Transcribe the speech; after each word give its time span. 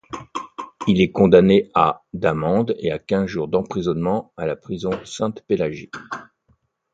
Il 0.87 0.99
est 0.99 1.11
condamné 1.11 1.69
à 1.75 2.03
d'amende 2.13 2.75
et 2.79 2.89
à 2.91 2.97
quinze 2.97 3.27
jours 3.27 3.47
d'emprisonnement 3.47 4.33
à 4.35 4.47
la 4.47 4.55
prison 4.55 4.89
Sainte-Pélagie. 5.05 5.91